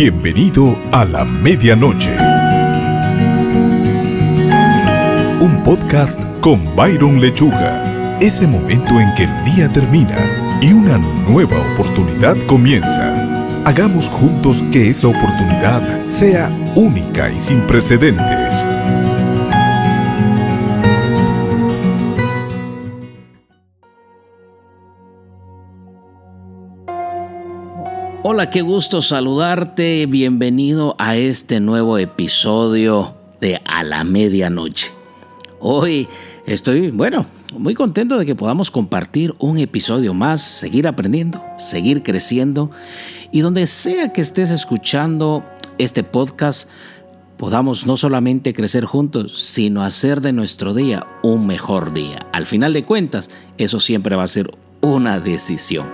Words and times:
Bienvenido 0.00 0.78
a 0.92 1.04
la 1.04 1.24
medianoche. 1.24 2.14
Un 5.40 5.60
podcast 5.64 6.22
con 6.40 6.64
Byron 6.76 7.20
Lechuga. 7.20 8.18
Ese 8.20 8.46
momento 8.46 9.00
en 9.00 9.12
que 9.16 9.24
el 9.24 9.44
día 9.44 9.68
termina 9.68 10.16
y 10.62 10.72
una 10.72 10.98
nueva 10.98 11.58
oportunidad 11.72 12.36
comienza. 12.46 13.64
Hagamos 13.64 14.08
juntos 14.08 14.62
que 14.70 14.88
esa 14.88 15.08
oportunidad 15.08 15.82
sea 16.06 16.48
única 16.76 17.28
y 17.32 17.40
sin 17.40 17.62
precedentes. 17.62 18.77
Hola, 28.38 28.50
qué 28.50 28.62
gusto 28.62 29.02
saludarte. 29.02 30.06
Bienvenido 30.06 30.94
a 31.00 31.16
este 31.16 31.58
nuevo 31.58 31.98
episodio 31.98 33.16
de 33.40 33.60
A 33.64 33.82
la 33.82 34.04
Medianoche. 34.04 34.92
Hoy 35.58 36.06
estoy, 36.46 36.92
bueno, 36.92 37.26
muy 37.58 37.74
contento 37.74 38.16
de 38.16 38.24
que 38.24 38.36
podamos 38.36 38.70
compartir 38.70 39.34
un 39.40 39.58
episodio 39.58 40.14
más, 40.14 40.40
seguir 40.40 40.86
aprendiendo, 40.86 41.44
seguir 41.58 42.04
creciendo 42.04 42.70
y 43.32 43.40
donde 43.40 43.66
sea 43.66 44.12
que 44.12 44.20
estés 44.20 44.52
escuchando 44.52 45.42
este 45.78 46.04
podcast, 46.04 46.68
podamos 47.38 47.86
no 47.88 47.96
solamente 47.96 48.54
crecer 48.54 48.84
juntos, 48.84 49.42
sino 49.42 49.82
hacer 49.82 50.20
de 50.20 50.32
nuestro 50.32 50.74
día 50.74 51.02
un 51.24 51.48
mejor 51.48 51.92
día. 51.92 52.24
Al 52.32 52.46
final 52.46 52.72
de 52.72 52.84
cuentas, 52.84 53.30
eso 53.56 53.80
siempre 53.80 54.14
va 54.14 54.22
a 54.22 54.28
ser 54.28 54.48
una 54.80 55.18
decisión. 55.18 55.88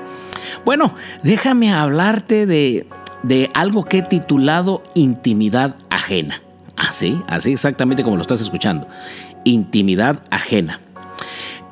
Bueno, 0.65 0.95
déjame 1.23 1.73
hablarte 1.73 2.47
de, 2.47 2.87
de 3.23 3.51
algo 3.55 3.85
que 3.85 3.99
he 3.99 4.03
titulado 4.03 4.83
intimidad 4.95 5.77
ajena. 5.91 6.41
Así, 6.77 7.21
así 7.29 7.53
exactamente 7.53 8.03
como 8.03 8.17
lo 8.17 8.23
estás 8.23 8.41
escuchando. 8.41 8.89
Intimidad 9.45 10.21
ajena. 10.31 10.81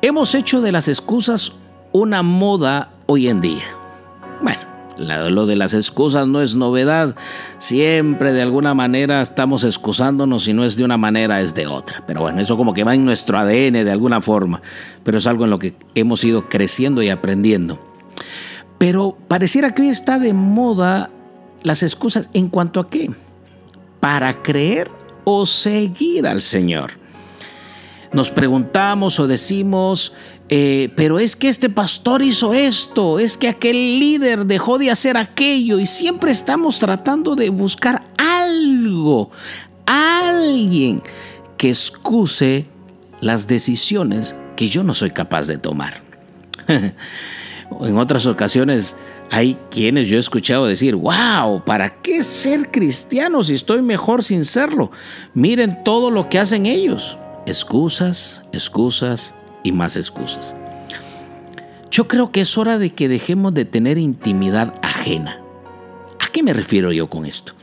Hemos 0.01 0.35
hecho 0.35 0.61
de 0.61 0.71
las 0.71 0.87
excusas 0.87 1.53
una 1.91 2.23
moda 2.23 2.89
hoy 3.05 3.27
en 3.27 3.41
día. 3.41 3.63
Bueno, 4.41 4.59
lo 5.29 5.45
de 5.45 5.55
las 5.55 5.73
excusas 5.73 6.27
no 6.27 6.41
es 6.41 6.55
novedad. 6.55 7.15
Siempre 7.57 8.33
de 8.33 8.41
alguna 8.41 8.73
manera 8.73 9.21
estamos 9.21 9.63
excusándonos, 9.63 10.43
si 10.43 10.53
no 10.53 10.65
es 10.65 10.75
de 10.75 10.83
una 10.83 10.97
manera 10.97 11.41
es 11.41 11.53
de 11.55 11.67
otra. 11.67 12.03
Pero 12.05 12.21
bueno, 12.21 12.41
eso 12.41 12.57
como 12.57 12.73
que 12.73 12.83
va 12.83 12.95
en 12.95 13.05
nuestro 13.05 13.37
ADN 13.37 13.73
de 13.73 13.91
alguna 13.91 14.21
forma. 14.21 14.61
Pero 15.03 15.17
es 15.17 15.27
algo 15.27 15.45
en 15.45 15.49
lo 15.49 15.59
que 15.59 15.75
hemos 15.95 16.23
ido 16.23 16.49
creciendo 16.49 17.01
y 17.01 17.09
aprendiendo. 17.09 17.92
Pero 18.83 19.17
pareciera 19.29 19.73
que 19.73 19.83
hoy 19.83 19.87
está 19.87 20.19
de 20.19 20.33
moda 20.33 21.09
las 21.61 21.83
excusas 21.83 22.29
en 22.33 22.49
cuanto 22.49 22.81
a 22.81 22.89
qué. 22.89 23.09
Para 24.01 24.43
creer 24.43 24.91
o 25.23 25.45
seguir 25.45 26.27
al 26.27 26.41
Señor. 26.41 26.91
Nos 28.11 28.29
preguntamos 28.29 29.21
o 29.21 29.27
decimos, 29.27 30.11
eh, 30.49 30.91
pero 30.97 31.19
es 31.19 31.37
que 31.37 31.47
este 31.47 31.69
pastor 31.69 32.23
hizo 32.23 32.53
esto, 32.53 33.19
es 33.19 33.37
que 33.37 33.47
aquel 33.47 33.99
líder 33.99 34.45
dejó 34.45 34.77
de 34.77 34.91
hacer 34.91 35.15
aquello 35.15 35.79
y 35.79 35.85
siempre 35.85 36.33
estamos 36.33 36.77
tratando 36.77 37.37
de 37.37 37.51
buscar 37.51 38.03
algo, 38.17 39.31
alguien 39.85 41.01
que 41.55 41.69
excuse 41.69 42.65
las 43.21 43.47
decisiones 43.47 44.35
que 44.57 44.67
yo 44.67 44.83
no 44.83 44.93
soy 44.93 45.11
capaz 45.11 45.47
de 45.47 45.57
tomar. 45.57 46.01
en 47.81 47.97
otras 47.97 48.25
ocasiones 48.25 48.95
hay 49.31 49.57
quienes 49.69 50.07
yo 50.07 50.17
he 50.17 50.19
escuchado 50.19 50.65
decir, 50.65 50.95
wow, 50.95 51.63
¿para 51.65 52.01
qué 52.01 52.23
ser 52.23 52.71
cristiano 52.71 53.43
si 53.43 53.53
estoy 53.53 53.81
mejor 53.81 54.23
sin 54.23 54.45
serlo? 54.45 54.91
Miren 55.33 55.83
todo 55.83 56.11
lo 56.11 56.29
que 56.29 56.39
hacen 56.39 56.65
ellos. 56.65 57.17
Excusas, 57.45 58.43
excusas 58.53 59.33
y 59.63 59.71
más 59.71 59.95
excusas. 59.97 60.55
Yo 61.91 62.07
creo 62.07 62.31
que 62.31 62.41
es 62.41 62.57
hora 62.57 62.77
de 62.77 62.91
que 62.91 63.07
dejemos 63.07 63.53
de 63.53 63.65
tener 63.65 63.97
intimidad 63.97 64.73
ajena. 64.81 65.39
¿A 66.19 66.31
qué 66.31 66.41
me 66.41 66.53
refiero 66.53 66.91
yo 66.91 67.07
con 67.09 67.25
esto? 67.25 67.53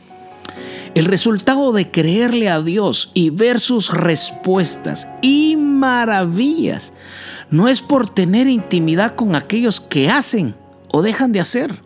El 0.93 1.05
resultado 1.05 1.71
de 1.71 1.89
creerle 1.89 2.49
a 2.49 2.61
Dios 2.61 3.11
y 3.13 3.29
ver 3.29 3.59
sus 3.59 3.91
respuestas 3.93 5.07
y 5.21 5.55
maravillas 5.57 6.93
no 7.51 7.67
es 7.67 7.81
por 7.81 8.09
tener 8.09 8.47
intimidad 8.47 9.15
con 9.15 9.35
aquellos 9.35 9.81
que 9.81 10.09
hacen 10.09 10.55
o 10.91 11.01
dejan 11.01 11.31
de 11.31 11.41
hacer. 11.41 11.81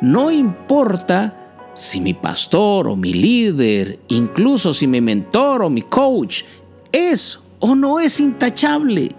No 0.00 0.30
importa 0.30 1.36
si 1.74 2.00
mi 2.00 2.14
pastor 2.14 2.88
o 2.88 2.96
mi 2.96 3.12
líder, 3.12 4.00
incluso 4.08 4.74
si 4.74 4.86
mi 4.86 5.00
mentor 5.00 5.62
o 5.62 5.70
mi 5.70 5.82
coach 5.82 6.42
es 6.90 7.38
o 7.60 7.74
no 7.74 8.00
es 8.00 8.18
intachable. 8.20 9.14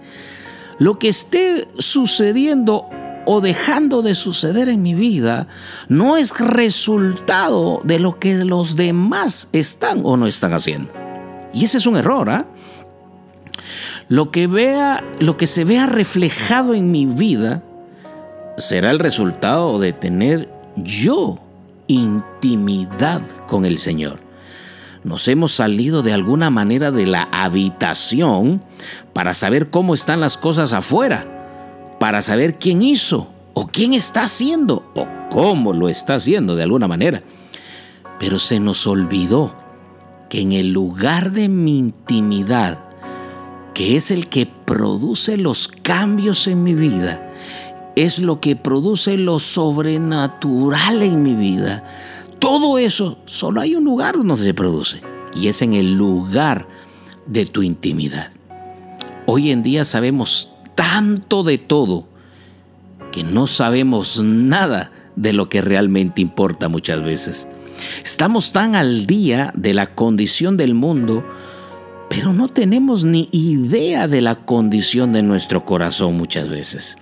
Lo 0.80 1.00
que 1.00 1.10
esté 1.10 1.68
sucediendo 1.78 2.88
o 3.26 3.40
dejando 3.40 4.02
de 4.02 4.16
suceder 4.16 4.70
en 4.70 4.82
mi 4.82 4.96
vida 4.96 5.48
no 5.88 6.18
es 6.18 6.38
resultado 6.38 7.82
de 7.84 8.00
lo 8.00 8.20
que 8.20 8.44
los 8.44 8.76
demás 8.76 9.48
están 9.54 10.02
o 10.04 10.18
no 10.18 10.28
están 10.28 10.54
haciendo. 10.54 10.92
Y 11.54 11.66
ese 11.66 11.78
es 11.78 11.86
un 11.86 11.96
error, 11.96 12.30
¿ah? 12.30 12.48
Lo 14.10 14.32
que 14.32 14.48
vea, 14.48 15.04
lo 15.20 15.38
que 15.38 15.48
se 15.48 15.64
vea 15.64 15.86
reflejado 15.86 16.74
en 16.74 16.92
mi 16.92 17.06
vida 17.06 17.64
será 18.58 18.92
el 18.92 19.00
resultado 19.00 19.80
de 19.80 19.94
tener 19.94 20.50
yo 20.76 21.40
intimidad 21.88 23.22
con 23.48 23.66
el 23.66 23.80
Señor. 23.80 24.20
Nos 25.04 25.28
hemos 25.28 25.54
salido 25.54 26.02
de 26.02 26.14
alguna 26.14 26.50
manera 26.50 26.92
de 26.92 27.06
la 27.06 27.24
habitación 27.32 28.64
para 29.12 29.34
saber 29.34 29.70
cómo 29.70 29.94
están 29.94 30.22
las 30.22 30.38
cosas 30.38 30.72
afuera 30.74 31.34
para 32.04 32.22
saber 32.22 32.60
quién 32.60 32.82
hizo 32.82 33.30
o 33.54 33.68
quién 33.68 33.94
está 33.94 34.24
haciendo 34.24 34.92
o 34.94 35.08
cómo 35.32 35.72
lo 35.72 35.88
está 35.88 36.16
haciendo 36.16 36.58
de 36.58 36.64
alguna 36.64 36.86
manera. 36.86 37.24
Pero 38.20 38.40
se 38.40 38.60
nos 38.60 38.86
olvidó 38.88 39.54
que 40.30 40.42
en 40.42 40.52
el 40.52 40.74
lugar 40.74 41.32
de 41.32 41.48
mi 41.48 41.78
intimidad, 41.78 42.83
que 43.74 43.98
es 43.98 44.12
el 44.12 44.30
que 44.30 44.46
produce 44.46 45.38
los 45.38 45.68
cambios 45.68 46.48
en 46.48 46.64
mi 46.64 46.74
vida, 46.74 47.32
es 47.96 48.20
lo 48.20 48.40
que 48.40 48.56
produce 48.56 49.18
lo 49.18 49.40
sobrenatural 49.40 51.02
en 51.04 51.24
mi 51.24 51.36
vida. 51.36 51.84
Todo 52.40 52.78
eso, 52.78 53.18
solo 53.26 53.62
hay 53.62 53.76
un 53.76 53.84
lugar 53.84 54.18
donde 54.18 54.44
se 54.44 54.54
produce 54.54 55.02
y 55.36 55.48
es 55.48 55.62
en 55.62 55.74
el 55.74 55.94
lugar 55.94 56.68
de 57.26 57.46
tu 57.46 57.64
intimidad. 57.64 58.30
Hoy 59.26 59.52
en 59.52 59.64
día 59.64 59.86
sabemos 59.86 60.50
tanto 60.76 61.44
de 61.44 61.58
todo 61.58 62.08
que 63.12 63.24
no 63.24 63.48
sabemos 63.48 64.20
nada 64.24 64.92
de 65.16 65.34
lo 65.34 65.48
que 65.48 65.62
realmente 65.62 66.22
importa 66.22 66.68
muchas 66.68 67.04
veces. 67.04 67.48
Estamos 68.04 68.52
tan 68.52 68.76
al 68.76 69.06
día 69.06 69.54
de 69.56 69.74
la 69.74 69.94
condición 69.94 70.58
del 70.58 70.74
mundo, 70.74 71.24
pero 72.16 72.32
no 72.32 72.48
tenemos 72.48 73.04
ni 73.04 73.28
idea 73.32 74.08
de 74.08 74.22
la 74.22 74.36
condición 74.36 75.14
de 75.14 75.24
nuestro 75.24 75.66
corazón 75.66 76.16
muchas 76.16 76.48
veces. 76.48 76.96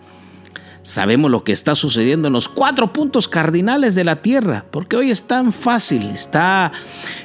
Sabemos 0.83 1.29
lo 1.29 1.44
que 1.44 1.51
está 1.51 1.75
sucediendo 1.75 2.29
en 2.29 2.33
los 2.33 2.47
cuatro 2.47 2.94
puntos 2.94 3.27
cardinales 3.27 3.94
de 3.94 4.05
la 4.05 4.22
Tierra, 4.22 4.66
porque 4.72 4.95
hoy 4.95 5.09
es 5.09 5.23
tan 5.23 5.51
fácil, 5.51 6.11
está, 6.11 6.72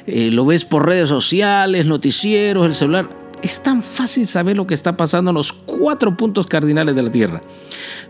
eh, 0.05 0.31
lo 0.31 0.45
ves 0.45 0.65
por 0.65 0.85
redes 0.85 1.07
sociales, 1.07 1.85
noticieros, 1.85 2.65
el 2.65 2.73
celular, 2.73 3.09
es 3.41 3.63
tan 3.63 3.81
fácil 3.81 4.27
saber 4.27 4.57
lo 4.57 4.67
que 4.67 4.73
está 4.73 4.97
pasando 4.97 5.31
en 5.31 5.35
los 5.35 5.53
cuatro 5.53 6.17
puntos 6.17 6.45
cardinales 6.45 6.93
de 6.93 7.03
la 7.03 7.11
Tierra, 7.11 7.41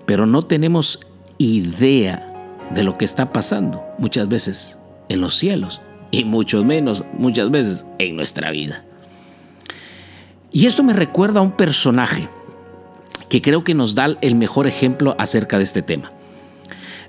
pero 0.08 0.26
no 0.26 0.42
tenemos 0.42 1.00
idea 1.38 2.34
de 2.72 2.82
lo 2.82 2.98
que 2.98 3.06
está 3.06 3.32
pasando 3.32 3.84
muchas 4.00 4.28
veces 4.28 4.80
en 5.08 5.22
los 5.22 5.36
cielos 5.38 5.82
y 6.10 6.24
mucho 6.24 6.64
menos 6.64 7.04
muchas 7.14 7.52
veces 7.52 7.86
en 8.00 8.16
nuestra 8.16 8.50
vida. 8.50 8.87
Y 10.52 10.66
esto 10.66 10.84
me 10.84 10.94
recuerda 10.94 11.40
a 11.40 11.44
un 11.44 11.52
personaje 11.52 12.30
que 13.30 13.42
creo 13.42 13.64
que 13.64 13.74
nos 13.74 13.96
da 13.96 14.18
el 14.22 14.36
mejor 14.36 14.68
ejemplo 14.68 15.16
acerca 15.20 15.58
de 15.58 15.66
este 15.66 15.82
tema. 15.82 16.12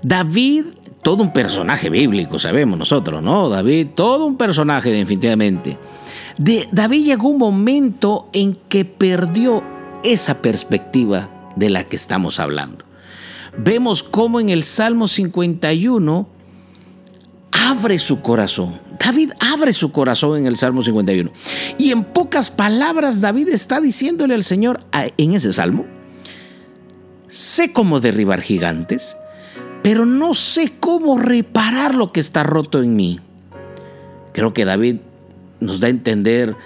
David, 0.02 0.64
todo 1.02 1.22
un 1.22 1.32
personaje 1.32 1.90
bíblico, 1.90 2.38
sabemos 2.38 2.78
nosotros, 2.78 3.22
¿no? 3.22 3.48
David, 3.48 3.88
todo 3.94 4.26
un 4.26 4.36
personaje 4.36 4.90
definitivamente. 4.90 5.78
David 6.38 7.04
llegó 7.04 7.28
un 7.28 7.38
momento 7.38 8.28
en 8.32 8.56
que 8.68 8.84
perdió 8.84 9.62
esa 10.02 10.40
perspectiva 10.40 11.30
de 11.56 11.70
la 11.70 11.84
que 11.84 11.96
estamos 11.96 12.38
hablando. 12.38 12.84
Vemos 13.56 14.02
cómo 14.02 14.38
en 14.38 14.50
el 14.50 14.62
Salmo 14.62 15.08
51 15.08 16.28
abre 17.50 17.98
su 17.98 18.20
corazón. 18.20 18.80
David 18.98 19.32
abre 19.40 19.72
su 19.72 19.92
corazón 19.92 20.38
en 20.38 20.46
el 20.46 20.56
Salmo 20.56 20.82
51. 20.82 21.30
Y 21.78 21.92
en 21.92 22.04
pocas 22.04 22.50
palabras 22.50 23.20
David 23.20 23.48
está 23.48 23.80
diciéndole 23.80 24.34
al 24.34 24.44
Señor 24.44 24.80
en 24.92 25.34
ese 25.34 25.52
Salmo, 25.52 25.86
sé 27.28 27.72
cómo 27.72 28.00
derribar 28.00 28.40
gigantes, 28.40 29.16
pero 29.82 30.04
no 30.04 30.34
sé 30.34 30.74
cómo 30.80 31.18
reparar 31.18 31.94
lo 31.94 32.12
que 32.12 32.20
está 32.20 32.42
roto 32.42 32.82
en 32.82 32.96
mí. 32.96 33.20
Creo 34.32 34.52
que 34.52 34.64
David 34.64 34.96
nos 35.60 35.80
da 35.80 35.86
a 35.86 35.90
entender, 35.90 36.56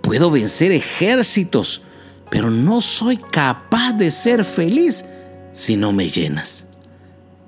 puedo 0.00 0.30
vencer 0.30 0.72
ejércitos, 0.72 1.82
pero 2.30 2.50
no 2.50 2.80
soy 2.80 3.16
capaz 3.16 3.92
de 3.92 4.10
ser 4.10 4.44
feliz 4.44 5.04
si 5.52 5.76
no 5.76 5.92
me 5.92 6.08
llenas. 6.08 6.64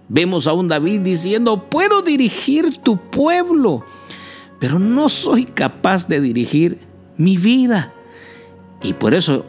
Vemos 0.08 0.46
a 0.46 0.52
un 0.52 0.69
David 0.69 1.00
diciendo, 1.00 1.69
puedo 1.69 2.02
dirigir 2.02 2.79
tu 2.79 2.96
pueblo, 3.11 3.84
pero 4.58 4.79
no 4.79 5.08
soy 5.08 5.44
capaz 5.44 6.08
de 6.08 6.20
dirigir 6.20 6.79
mi 7.17 7.37
vida. 7.37 7.93
Y 8.82 8.94
por 8.94 9.14
eso 9.14 9.44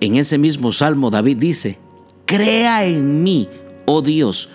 en 0.00 0.16
ese 0.16 0.38
mismo 0.38 0.72
salmo 0.72 1.10
David 1.10 1.38
dice, 1.38 1.78
crea 2.24 2.84
en 2.86 3.22
mí, 3.22 3.48
oh 3.86 4.02
Dios, 4.02 4.48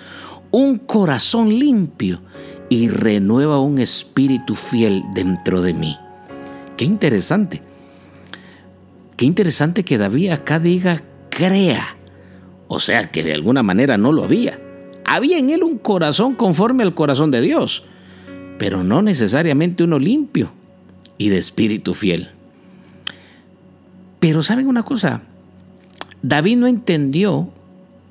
un 0.51 0.77
corazón 0.77 1.50
limpio 1.57 2.21
y 2.69 2.88
renueva 2.88 3.59
un 3.59 3.80
espíritu 3.80 4.56
fiel 4.56 5.03
dentro 5.13 5.62
de 5.62 5.74
mí. 5.74 5.98
Qué 6.77 6.86
interesante. 6.86 7.62
Qué 9.18 9.25
interesante 9.25 9.83
que 9.83 9.98
David 9.98 10.31
acá 10.31 10.59
diga 10.59 11.03
crea. 11.30 11.98
O 12.68 12.80
sea 12.80 13.12
que 13.12 13.24
de 13.24 13.33
alguna 13.33 13.63
manera 13.63 13.98
no 13.98 14.12
lo 14.12 14.24
había. 14.24 14.59
Había 15.06 15.38
en 15.38 15.50
él 15.50 15.63
un 15.63 15.77
corazón 15.77 16.36
conforme 16.36 16.83
al 16.83 16.94
corazón 16.94 17.31
de 17.31 17.42
Dios, 17.42 17.83
pero 18.61 18.83
no 18.83 19.01
necesariamente 19.01 19.83
uno 19.83 19.97
limpio 19.97 20.51
y 21.17 21.29
de 21.29 21.39
espíritu 21.39 21.95
fiel. 21.95 22.29
Pero 24.19 24.43
¿saben 24.43 24.67
una 24.67 24.83
cosa? 24.83 25.23
David 26.21 26.57
no 26.57 26.67
entendió 26.67 27.49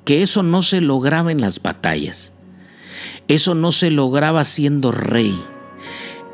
que 0.03 0.21
eso 0.21 0.43
no 0.43 0.61
se 0.61 0.81
lograba 0.81 1.31
en 1.31 1.39
las 1.39 1.61
batallas. 1.61 2.33
Eso 3.29 3.55
no 3.55 3.71
se 3.71 3.91
lograba 3.91 4.43
siendo 4.43 4.91
rey. 4.91 5.33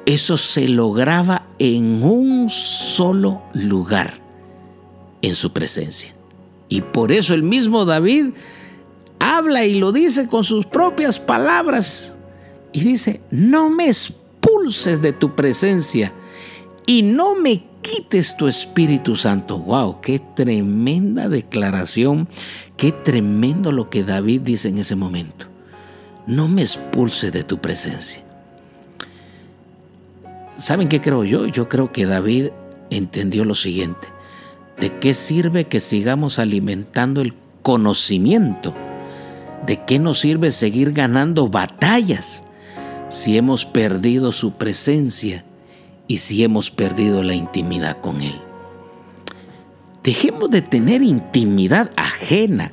Eso 0.07 0.37
se 0.37 0.67
lograba 0.67 1.45
en 1.59 2.01
un 2.01 2.49
solo 2.49 3.43
lugar, 3.53 4.15
en 5.21 5.35
su 5.35 5.53
presencia. 5.53 6.15
Y 6.69 6.81
por 6.81 7.11
eso 7.11 7.35
el 7.35 7.43
mismo 7.43 7.85
David 7.85 8.29
habla 9.19 9.63
y 9.65 9.75
lo 9.75 9.91
dice 9.91 10.27
con 10.27 10.43
sus 10.43 10.65
propias 10.65 11.19
palabras. 11.19 12.15
Y 12.71 12.81
dice, 12.81 13.21
no 13.31 13.69
me 13.69 13.87
expulses 13.87 15.01
de 15.01 15.13
tu 15.13 15.35
presencia 15.35 16.13
y 16.85 17.01
no 17.01 17.35
me 17.35 17.63
quites 17.81 18.35
tu 18.37 18.47
Espíritu 18.47 19.15
Santo. 19.15 19.59
¡Wow! 19.59 20.01
¡Qué 20.01 20.19
tremenda 20.19 21.29
declaración! 21.29 22.27
¡Qué 22.75 22.91
tremendo 22.91 23.71
lo 23.71 23.89
que 23.89 24.03
David 24.03 24.41
dice 24.41 24.69
en 24.69 24.77
ese 24.77 24.95
momento! 24.95 25.47
No 26.25 26.47
me 26.47 26.61
expulse 26.61 27.31
de 27.31 27.43
tu 27.43 27.59
presencia. 27.59 28.23
¿Saben 30.57 30.89
qué 30.89 31.01
creo 31.01 31.23
yo? 31.23 31.45
Yo 31.45 31.69
creo 31.69 31.91
que 31.91 32.05
David 32.05 32.49
entendió 32.89 33.45
lo 33.45 33.55
siguiente. 33.55 34.07
¿De 34.79 34.97
qué 34.99 35.13
sirve 35.13 35.65
que 35.65 35.79
sigamos 35.79 36.39
alimentando 36.39 37.21
el 37.21 37.33
conocimiento? 37.61 38.75
¿De 39.65 39.83
qué 39.85 39.99
nos 39.99 40.19
sirve 40.19 40.51
seguir 40.51 40.93
ganando 40.93 41.47
batallas 41.47 42.43
si 43.09 43.37
hemos 43.37 43.65
perdido 43.65 44.31
su 44.31 44.53
presencia 44.53 45.45
y 46.07 46.17
si 46.17 46.43
hemos 46.43 46.71
perdido 46.71 47.23
la 47.23 47.33
intimidad 47.33 47.99
con 48.01 48.21
Él. 48.21 48.39
Dejemos 50.03 50.49
de 50.49 50.61
tener 50.61 51.01
intimidad 51.01 51.91
ajena, 51.97 52.71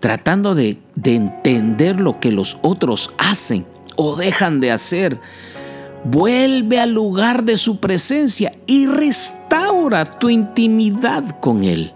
tratando 0.00 0.54
de, 0.54 0.78
entender 1.04 2.00
lo 2.00 2.18
que 2.18 2.32
los 2.32 2.58
otros 2.62 3.14
hacen 3.18 3.64
o 3.96 4.16
dejan 4.16 4.60
de 4.60 4.72
hacer. 4.72 5.20
Vuelve 6.04 6.80
al 6.80 6.92
lugar 6.92 7.44
de 7.44 7.56
su 7.56 7.78
presencia 7.78 8.52
y 8.66 8.86
restaura 8.86 10.18
tu 10.18 10.28
intimidad 10.28 11.38
con 11.38 11.62
Él. 11.62 11.92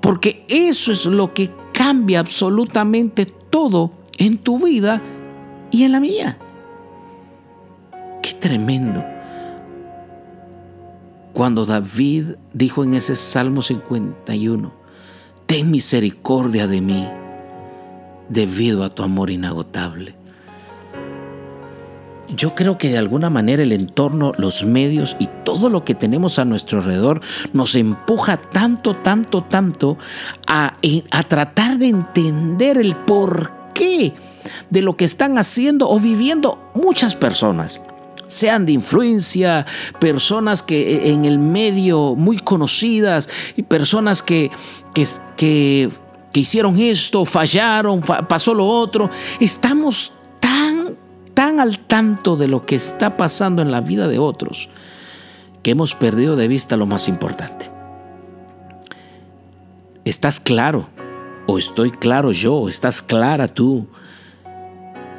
Porque 0.00 0.44
eso 0.48 0.92
es 0.92 1.06
lo 1.06 1.34
que 1.34 1.50
cambia 1.72 2.20
absolutamente 2.20 3.26
todo 3.26 3.92
en 4.18 4.38
tu 4.38 4.64
vida 4.64 5.02
y 5.72 5.82
en 5.82 5.92
la 5.92 6.00
mía. 6.00 6.38
Tremendo 8.42 9.04
cuando 11.32 11.64
David 11.64 12.34
dijo 12.52 12.84
en 12.84 12.94
ese 12.94 13.16
Salmo 13.16 13.62
51, 13.62 14.72
ten 15.46 15.70
misericordia 15.70 16.66
de 16.66 16.80
mí 16.80 17.08
debido 18.28 18.84
a 18.84 18.90
tu 18.90 19.02
amor 19.02 19.30
inagotable. 19.30 20.14
Yo 22.34 22.54
creo 22.54 22.78
que 22.78 22.90
de 22.90 22.98
alguna 22.98 23.30
manera 23.30 23.62
el 23.62 23.72
entorno, 23.72 24.32
los 24.38 24.64
medios 24.64 25.16
y 25.18 25.28
todo 25.44 25.68
lo 25.68 25.84
que 25.84 25.94
tenemos 25.94 26.38
a 26.38 26.44
nuestro 26.44 26.80
alrededor 26.80 27.20
nos 27.52 27.74
empuja 27.76 28.38
tanto, 28.38 28.96
tanto, 28.96 29.42
tanto 29.44 29.98
a, 30.46 30.74
a 31.10 31.22
tratar 31.24 31.78
de 31.78 31.88
entender 31.88 32.78
el 32.78 32.96
porqué 32.96 34.14
de 34.70 34.82
lo 34.82 34.96
que 34.96 35.04
están 35.04 35.38
haciendo 35.38 35.88
o 35.88 36.00
viviendo 36.00 36.58
muchas 36.74 37.14
personas 37.14 37.80
sean 38.32 38.64
de 38.64 38.72
influencia, 38.72 39.66
personas 39.98 40.62
que 40.62 40.96
eh, 40.96 41.12
en 41.12 41.24
el 41.24 41.38
medio 41.38 42.14
muy 42.14 42.38
conocidas 42.38 43.28
y 43.56 43.62
personas 43.62 44.22
que, 44.22 44.50
que, 44.94 45.06
que, 45.36 45.90
hicieron 46.40 46.78
esto, 46.78 47.24
fallaron, 47.24 48.00
pasó 48.00 48.54
lo 48.54 48.66
otro. 48.66 49.10
Estamos 49.38 50.12
tan, 50.40 50.96
tan 51.34 51.60
al 51.60 51.78
tanto 51.80 52.36
de 52.36 52.48
lo 52.48 52.64
que 52.64 52.76
está 52.76 53.16
pasando 53.16 53.60
en 53.60 53.70
la 53.70 53.82
vida 53.82 54.08
de 54.08 54.18
otros 54.18 54.70
que 55.62 55.70
hemos 55.70 55.94
perdido 55.94 56.34
de 56.34 56.48
vista 56.48 56.76
lo 56.76 56.86
más 56.86 57.08
importante. 57.08 57.70
¿Estás 60.04 60.40
claro? 60.40 60.88
¿O 61.46 61.58
estoy 61.58 61.92
claro 61.92 62.32
yo? 62.32 62.68
¿Estás 62.68 63.02
clara 63.02 63.46
tú 63.46 63.86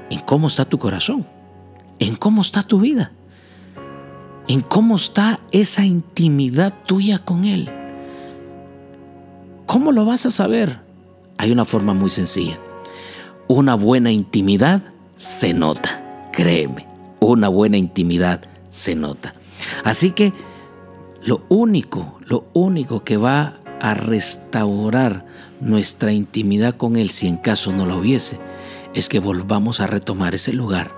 en 0.09 0.19
cómo 0.21 0.47
está 0.47 0.65
tu 0.65 0.77
corazón? 0.77 1.25
En 2.03 2.15
cómo 2.17 2.41
está 2.41 2.63
tu 2.63 2.81
vida, 2.81 3.11
en 4.49 4.61
cómo 4.61 4.97
está 4.97 5.39
esa 5.51 5.85
intimidad 5.85 6.73
tuya 6.85 7.19
con 7.19 7.45
Él. 7.45 7.69
¿Cómo 9.65 9.93
lo 9.93 10.03
vas 10.03 10.25
a 10.25 10.31
saber? 10.31 10.81
Hay 11.37 11.51
una 11.51 11.63
forma 11.63 11.93
muy 11.93 12.09
sencilla. 12.09 12.59
Una 13.47 13.75
buena 13.75 14.11
intimidad 14.11 14.81
se 15.15 15.53
nota, 15.53 16.29
créeme, 16.33 16.85
una 17.21 17.47
buena 17.47 17.77
intimidad 17.77 18.41
se 18.67 18.95
nota. 18.95 19.33
Así 19.85 20.11
que 20.11 20.33
lo 21.23 21.45
único, 21.47 22.19
lo 22.25 22.45
único 22.51 23.05
que 23.05 23.15
va 23.15 23.59
a 23.79 23.93
restaurar 23.93 25.25
nuestra 25.61 26.11
intimidad 26.11 26.75
con 26.75 26.97
Él, 26.97 27.11
si 27.11 27.27
en 27.27 27.37
caso 27.37 27.71
no 27.71 27.85
lo 27.85 27.97
hubiese, 27.97 28.39
es 28.93 29.07
que 29.07 29.19
volvamos 29.19 29.79
a 29.79 29.87
retomar 29.87 30.35
ese 30.35 30.51
lugar 30.51 30.91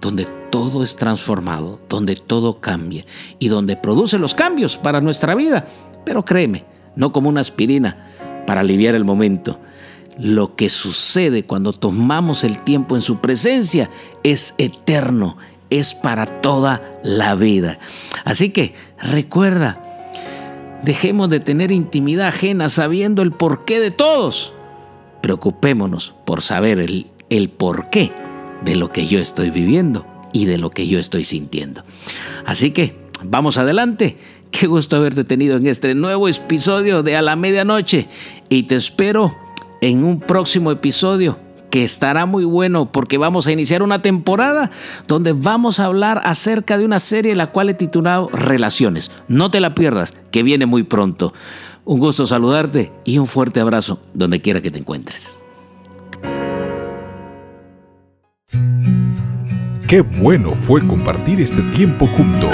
donde 0.00 0.39
todo 0.50 0.82
es 0.82 0.96
transformado, 0.96 1.80
donde 1.88 2.16
todo 2.16 2.60
cambia 2.60 3.04
y 3.38 3.48
donde 3.48 3.76
produce 3.76 4.18
los 4.18 4.34
cambios 4.34 4.76
para 4.76 5.00
nuestra 5.00 5.34
vida. 5.34 5.66
Pero 6.04 6.24
créeme, 6.24 6.64
no 6.96 7.12
como 7.12 7.28
una 7.28 7.40
aspirina 7.40 8.08
para 8.46 8.60
aliviar 8.60 8.94
el 8.94 9.04
momento. 9.04 9.60
Lo 10.18 10.56
que 10.56 10.68
sucede 10.68 11.44
cuando 11.44 11.72
tomamos 11.72 12.44
el 12.44 12.62
tiempo 12.62 12.96
en 12.96 13.02
su 13.02 13.20
presencia 13.20 13.88
es 14.22 14.54
eterno, 14.58 15.38
es 15.70 15.94
para 15.94 16.26
toda 16.40 16.82
la 17.02 17.34
vida. 17.34 17.78
Así 18.24 18.50
que 18.50 18.74
recuerda, 19.00 19.80
dejemos 20.82 21.30
de 21.30 21.40
tener 21.40 21.70
intimidad 21.70 22.28
ajena 22.28 22.68
sabiendo 22.68 23.22
el 23.22 23.32
porqué 23.32 23.80
de 23.80 23.92
todos. 23.92 24.52
Preocupémonos 25.22 26.14
por 26.24 26.42
saber 26.42 26.80
el, 26.80 27.06
el 27.30 27.48
porqué 27.50 28.12
de 28.64 28.76
lo 28.76 28.90
que 28.90 29.06
yo 29.06 29.18
estoy 29.20 29.50
viviendo 29.50 30.04
y 30.32 30.46
de 30.46 30.58
lo 30.58 30.70
que 30.70 30.86
yo 30.86 30.98
estoy 30.98 31.24
sintiendo. 31.24 31.82
Así 32.44 32.70
que 32.70 32.96
vamos 33.24 33.56
adelante. 33.56 34.16
Qué 34.50 34.66
gusto 34.66 34.96
haberte 34.96 35.24
tenido 35.24 35.56
en 35.56 35.66
este 35.66 35.94
nuevo 35.94 36.28
episodio 36.28 37.02
de 37.02 37.16
A 37.16 37.22
la 37.22 37.36
Medianoche 37.36 38.08
y 38.48 38.64
te 38.64 38.74
espero 38.74 39.36
en 39.80 40.04
un 40.04 40.20
próximo 40.20 40.72
episodio 40.72 41.38
que 41.70 41.84
estará 41.84 42.26
muy 42.26 42.44
bueno 42.44 42.90
porque 42.90 43.16
vamos 43.16 43.46
a 43.46 43.52
iniciar 43.52 43.82
una 43.82 44.02
temporada 44.02 44.70
donde 45.06 45.32
vamos 45.32 45.78
a 45.78 45.86
hablar 45.86 46.20
acerca 46.24 46.76
de 46.76 46.84
una 46.84 46.98
serie 46.98 47.34
la 47.36 47.52
cual 47.52 47.70
he 47.70 47.74
titulado 47.74 48.28
Relaciones. 48.32 49.10
No 49.28 49.50
te 49.50 49.60
la 49.60 49.74
pierdas, 49.74 50.12
que 50.32 50.42
viene 50.42 50.66
muy 50.66 50.82
pronto. 50.82 51.32
Un 51.84 52.00
gusto 52.00 52.26
saludarte 52.26 52.92
y 53.04 53.18
un 53.18 53.26
fuerte 53.26 53.60
abrazo 53.60 54.00
donde 54.14 54.40
quiera 54.40 54.60
que 54.60 54.70
te 54.70 54.78
encuentres. 54.80 55.39
Qué 59.90 60.02
bueno 60.02 60.52
fue 60.52 60.86
compartir 60.86 61.40
este 61.40 61.62
tiempo 61.76 62.06
juntos. 62.06 62.52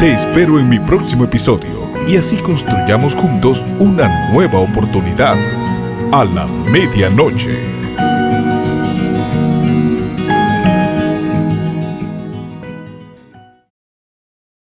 Te 0.00 0.14
espero 0.14 0.58
en 0.58 0.66
mi 0.66 0.78
próximo 0.78 1.24
episodio 1.24 1.90
y 2.08 2.16
así 2.16 2.36
construyamos 2.36 3.14
juntos 3.14 3.66
una 3.78 4.32
nueva 4.32 4.60
oportunidad 4.60 5.36
a 6.10 6.24
la 6.24 6.46
medianoche. 6.46 7.81